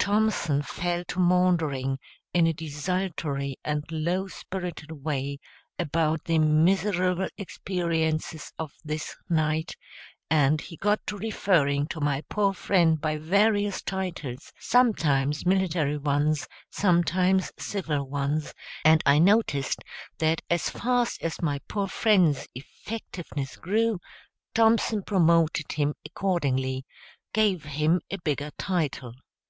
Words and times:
Thompson 0.00 0.62
fell 0.62 1.04
to 1.08 1.18
maundering, 1.18 1.98
in 2.32 2.46
a 2.46 2.52
desultory 2.54 3.58
and 3.62 3.84
low 3.90 4.26
spirited 4.28 4.90
way, 5.04 5.38
about 5.78 6.24
the 6.24 6.38
miserable 6.38 7.28
experiences 7.36 8.50
of 8.58 8.72
this 8.84 9.14
night; 9.28 9.76
and 10.30 10.60
he 10.62 10.76
got 10.78 11.04
to 11.08 11.18
referring 11.18 11.86
to 11.88 12.00
my 12.00 12.22
poor 12.30 12.54
friend 12.54 12.98
by 13.00 13.18
various 13.18 13.82
titles, 13.82 14.50
sometimes 14.60 15.44
military 15.44 15.98
ones, 15.98 16.46
sometimes 16.70 17.52
civil 17.58 18.08
ones; 18.08 18.54
and 18.86 19.02
I 19.04 19.18
noticed 19.18 19.80
that 20.20 20.40
as 20.48 20.70
fast 20.70 21.20
as 21.22 21.42
my 21.42 21.58
poor 21.68 21.86
friend's 21.88 22.46
effectiveness 22.54 23.56
grew, 23.56 23.98
Thompson 24.54 25.02
promoted 25.02 25.72
him 25.72 25.92
accordingly, 26.06 26.86
gave 27.34 27.64
him 27.64 28.00
a 28.12 28.16
bigger 28.18 28.52
title. 28.56 29.12